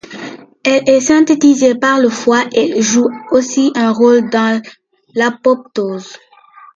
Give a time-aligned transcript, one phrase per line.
[0.63, 4.59] Elle est synthétisée par le foie et joue aussi un rôle dans
[5.13, 6.17] l'apoptose.